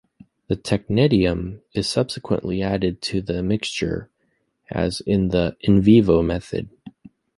[0.47, 4.09] The technetium is subsequently added to the mixture
[4.71, 6.69] as in the "in vivo" method.